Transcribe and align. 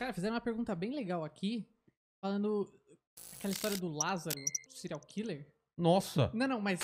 Cara, 0.00 0.14
fizeram 0.14 0.34
uma 0.34 0.40
pergunta 0.40 0.74
bem 0.74 0.94
legal 0.94 1.22
aqui, 1.22 1.68
falando 2.22 2.66
aquela 3.34 3.52
história 3.52 3.76
do 3.76 3.86
Lázaro, 3.86 4.34
serial 4.70 4.98
killer. 5.06 5.46
Nossa. 5.76 6.30
Não, 6.32 6.48
não, 6.48 6.58
mas. 6.58 6.80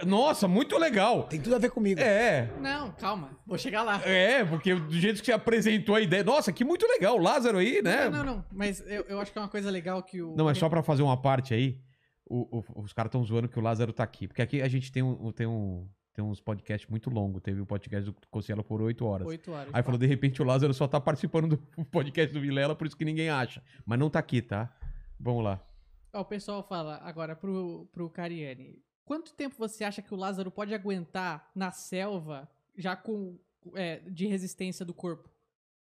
É? 0.00 0.04
Nossa, 0.04 0.46
muito 0.46 0.78
legal. 0.78 1.24
Tem 1.24 1.40
tudo 1.40 1.56
a 1.56 1.58
ver 1.58 1.70
comigo. 1.70 2.00
É. 2.00 2.48
Não, 2.60 2.92
calma, 2.92 3.36
vou 3.44 3.58
chegar 3.58 3.82
lá. 3.82 4.00
É, 4.08 4.44
porque 4.44 4.72
do 4.72 4.92
jeito 4.92 5.18
que 5.18 5.26
você 5.26 5.32
apresentou 5.32 5.96
a 5.96 6.00
ideia. 6.00 6.22
Nossa, 6.22 6.52
que 6.52 6.64
muito 6.64 6.86
legal. 6.86 7.16
O 7.16 7.20
Lázaro 7.22 7.58
aí, 7.58 7.82
né? 7.82 8.08
Não, 8.08 8.22
não, 8.24 8.36
não. 8.36 8.44
Mas 8.52 8.80
eu, 8.86 9.02
eu 9.08 9.18
acho 9.20 9.32
que 9.32 9.38
é 9.38 9.42
uma 9.42 9.48
coisa 9.48 9.68
legal 9.68 10.00
que 10.04 10.22
o. 10.22 10.36
Não, 10.36 10.48
é 10.48 10.54
só 10.54 10.68
pra 10.68 10.80
fazer 10.80 11.02
uma 11.02 11.20
parte 11.20 11.52
aí. 11.54 11.80
o- 12.24 12.58
o- 12.60 12.82
os 12.84 12.92
caras 12.92 13.08
estão 13.08 13.24
zoando 13.24 13.48
que 13.48 13.58
o 13.58 13.62
Lázaro 13.62 13.92
tá 13.92 14.04
aqui. 14.04 14.28
Porque 14.28 14.42
aqui 14.42 14.62
a 14.62 14.68
gente 14.68 14.92
tem, 14.92 15.02
um, 15.02 15.32
tem, 15.32 15.46
um, 15.46 15.88
tem 16.14 16.24
uns 16.24 16.40
podcasts 16.40 16.88
muito 16.88 17.10
longos. 17.10 17.42
Teve 17.42 17.60
o 17.60 17.66
podcast 17.66 18.08
do 18.08 18.16
Cossielo 18.30 18.62
por 18.62 18.80
oito 18.80 19.04
horas. 19.04 19.26
Oito 19.26 19.50
horas. 19.50 19.74
Aí 19.74 19.82
falou, 19.82 19.98
de 19.98 20.06
repente 20.06 20.40
o 20.40 20.44
Lázaro 20.44 20.72
só 20.72 20.86
tá 20.86 21.00
participando 21.00 21.48
do 21.48 21.58
podcast 21.90 22.32
do 22.32 22.40
Vilela, 22.40 22.76
por 22.76 22.86
isso 22.86 22.96
que 22.96 23.04
ninguém 23.04 23.28
acha. 23.28 23.62
Mas 23.84 23.98
não 23.98 24.08
tá 24.08 24.20
aqui, 24.20 24.40
tá? 24.40 24.72
Vamos 25.18 25.42
lá. 25.42 25.60
Ó, 26.12 26.20
o 26.20 26.24
pessoal 26.24 26.62
fala 26.62 27.00
agora 27.02 27.34
pro, 27.34 27.88
pro 27.92 28.08
Cariani. 28.08 28.80
Quanto 29.04 29.34
tempo 29.34 29.56
você 29.58 29.82
acha 29.82 30.00
que 30.00 30.14
o 30.14 30.16
Lázaro 30.16 30.50
pode 30.50 30.72
aguentar 30.72 31.50
na 31.54 31.72
selva 31.72 32.48
já 32.78 32.94
com 32.94 33.36
é, 33.74 33.98
de 34.08 34.26
resistência 34.26 34.84
do 34.84 34.94
corpo? 34.94 35.28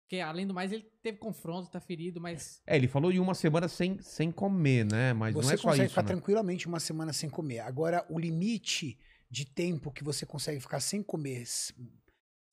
Porque, 0.02 0.20
além 0.20 0.46
do 0.46 0.52
mais, 0.52 0.72
ele 0.72 0.86
teve 1.02 1.18
confronto, 1.18 1.70
tá 1.70 1.80
ferido, 1.80 2.20
mas. 2.20 2.60
É, 2.66 2.76
ele 2.76 2.88
falou 2.88 3.10
em 3.12 3.18
uma 3.18 3.34
semana 3.34 3.66
sem, 3.68 3.98
sem 4.00 4.30
comer, 4.30 4.84
né? 4.84 5.12
Mas 5.14 5.34
você 5.34 5.46
não 5.46 5.54
é 5.54 5.56
só 5.56 5.68
consegue 5.68 5.86
isso, 5.86 5.94
ficar 5.94 6.02
né? 6.02 6.08
tranquilamente 6.08 6.66
uma 6.66 6.80
semana 6.80 7.12
sem 7.12 7.30
comer. 7.30 7.60
Agora, 7.60 8.04
o 8.10 8.18
limite 8.18 8.98
de 9.32 9.46
tempo 9.46 9.90
que 9.90 10.04
você 10.04 10.26
consegue 10.26 10.60
ficar 10.60 10.78
sem 10.80 11.02
comer, 11.02 11.44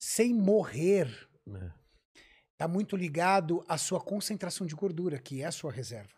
sem 0.02 0.32
morrer, 0.32 1.06
É. 1.46 1.70
tá 2.56 2.66
muito 2.66 2.96
ligado 2.96 3.62
à 3.68 3.76
sua 3.76 4.00
concentração 4.00 4.66
de 4.66 4.74
gordura, 4.74 5.18
que 5.18 5.42
é 5.42 5.44
a 5.44 5.52
sua 5.52 5.70
reserva. 5.70 6.14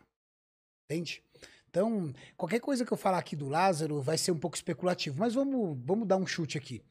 Entende? 0.89 1.21
Então, 1.69 2.13
qualquer 2.37 2.61
coisa 2.61 2.85
que 2.85 2.93
eu 2.93 2.97
falar 2.97 3.17
aqui 3.17 3.35
do 3.35 3.49
Lázaro 3.49 4.01
vai 4.01 4.17
ser 4.17 4.31
um 4.31 4.39
pouco 4.39 4.55
especulativo, 4.55 5.19
mas 5.19 5.33
vamos, 5.33 5.77
vamos 5.85 6.07
dar 6.07 6.15
um 6.15 6.25
chute 6.25 6.57
aqui. 6.57 6.81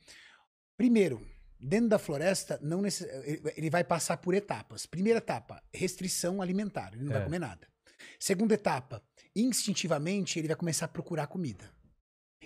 Primeiro, 0.77 1.27
dentro 1.59 1.89
da 1.89 1.98
floresta, 1.98 2.59
não 2.62 2.83
necess- 2.83 3.09
ele- 3.25 3.53
ele 3.57 3.70
vai 3.70 3.84
passar 3.84 4.19
por 4.19 4.34
etapas. 4.34 4.84
Primeira 4.84 5.19
etapa, 5.19 5.62
restrição 5.73 6.42
alimentar, 6.42 6.92
ele 6.92 7.05
não 7.05 7.12
É. 7.12 7.14
vai 7.14 7.25
comer 7.25 7.39
nada. 7.39 7.67
Segunda 8.19 8.53
etapa, 8.55 9.03
instintivamente 9.34 10.39
ele 10.39 10.48
vai 10.48 10.57
começar 10.57 10.84
a 10.86 10.89
procurar 10.89 11.27
comida. 11.29 11.73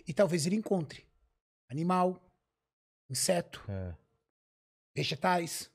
E 0.07 0.13
talvez 0.13 0.47
ele 0.47 0.55
encontre 0.57 1.05
animal, 1.69 2.21
inseto, 3.11 3.63
É. 3.69 3.95
vegetais. 4.97 5.71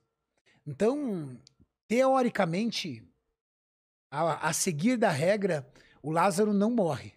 Então, 0.66 1.40
teoricamente, 1.88 3.04
a, 4.12 4.50
a 4.50 4.54
seguir 4.54 4.98
da 4.98 5.10
regra, 5.10 5.70
o 6.02 6.12
Lázaro 6.12 6.54
não 6.54 6.72
morre. 6.72 7.14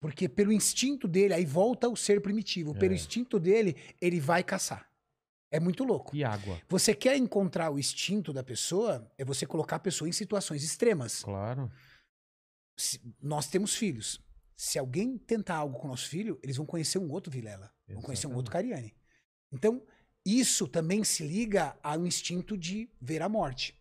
Porque 0.00 0.28
pelo 0.28 0.50
instinto 0.52 1.06
dele, 1.06 1.34
aí 1.34 1.44
volta 1.44 1.86
ao 1.86 1.94
ser 1.94 2.22
primitivo, 2.22 2.74
pelo 2.74 2.92
É. 2.92 2.96
instinto 2.96 3.38
dele, 3.38 3.76
ele 4.00 4.18
vai 4.18 4.42
caçar. 4.42 4.88
É 5.52 5.58
muito 5.60 5.84
louco. 5.84 6.14
E 6.16 6.22
água? 6.24 6.60
Você 6.68 6.94
quer 6.94 7.16
encontrar 7.16 7.70
o 7.70 7.78
instinto 7.78 8.32
da 8.32 8.42
pessoa, 8.42 9.10
é 9.18 9.24
você 9.24 9.44
colocar 9.44 9.76
a 9.76 9.80
pessoa 9.80 10.08
em 10.08 10.12
situações 10.12 10.62
extremas. 10.62 11.22
Claro. 11.24 11.70
Se- 12.78 13.00
nós 13.20 13.48
temos 13.48 13.74
filhos. 13.74 14.20
Se 14.62 14.78
alguém 14.78 15.16
tentar 15.16 15.56
algo 15.56 15.78
com 15.78 15.86
o 15.86 15.90
nosso 15.90 16.06
filho, 16.06 16.38
eles 16.42 16.58
vão 16.58 16.66
conhecer 16.66 16.98
um 16.98 17.10
outro 17.10 17.32
Vilela. 17.32 17.72
Vão 17.88 18.02
conhecer 18.02 18.26
um 18.26 18.34
outro 18.34 18.52
Cariani. 18.52 18.94
Então, 19.50 19.82
isso 20.22 20.68
também 20.68 21.02
se 21.02 21.26
liga 21.26 21.74
ao 21.82 22.06
instinto 22.06 22.58
de 22.58 22.86
ver 23.00 23.22
a 23.22 23.28
morte. 23.28 23.74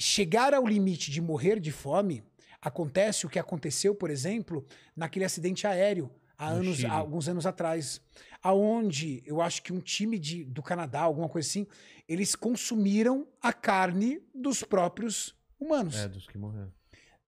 Chegar 0.00 0.54
ao 0.54 0.66
limite 0.66 1.10
de 1.10 1.20
morrer 1.20 1.60
de 1.60 1.70
fome, 1.70 2.24
acontece 2.58 3.26
o 3.26 3.28
que 3.28 3.38
aconteceu, 3.38 3.94
por 3.94 4.08
exemplo, 4.08 4.66
naquele 4.96 5.26
acidente 5.26 5.66
aéreo 5.66 6.10
há, 6.38 6.52
No 6.52 6.60
anos, 6.60 6.84
há 6.86 6.92
alguns 6.92 7.28
anos 7.28 7.44
atrás. 7.44 8.00
Aonde 8.42 9.22
eu 9.26 9.42
acho 9.42 9.62
que 9.62 9.74
um 9.74 9.80
time 9.80 10.18
de, 10.18 10.42
do 10.42 10.62
Canadá, 10.62 11.02
alguma 11.02 11.28
coisa 11.28 11.46
assim, 11.46 11.66
eles 12.08 12.34
consumiram 12.34 13.28
a 13.42 13.52
carne 13.52 14.22
dos 14.34 14.62
próprios 14.62 15.36
humanos. 15.60 15.96
É, 15.96 16.08
dos 16.08 16.26
que 16.26 16.38
morreram. 16.38 16.72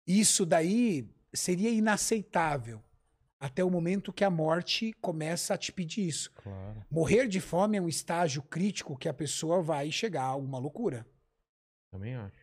Isso 0.05 0.45
daí 0.45 1.09
seria 1.33 1.69
inaceitável 1.69 2.81
até 3.39 3.63
o 3.63 3.71
momento 3.71 4.13
que 4.13 4.23
a 4.23 4.29
morte 4.29 4.93
começa 5.01 5.55
a 5.55 5.57
te 5.57 5.71
pedir 5.71 6.07
isso. 6.07 6.31
Claro. 6.35 6.85
Morrer 6.91 7.27
de 7.27 7.41
fome 7.41 7.77
é 7.77 7.81
um 7.81 7.89
estágio 7.89 8.43
crítico 8.43 8.97
que 8.97 9.09
a 9.09 9.13
pessoa 9.13 9.61
vai 9.63 9.91
chegar 9.91 10.23
a 10.23 10.27
alguma 10.27 10.59
loucura. 10.59 11.07
Também 11.91 12.15
acho. 12.15 12.37